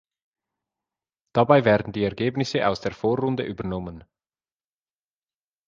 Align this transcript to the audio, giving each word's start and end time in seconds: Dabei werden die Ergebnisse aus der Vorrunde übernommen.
Dabei 1.31 1.63
werden 1.63 1.93
die 1.93 2.03
Ergebnisse 2.03 2.67
aus 2.67 2.81
der 2.81 2.91
Vorrunde 2.91 3.43
übernommen. 3.43 4.03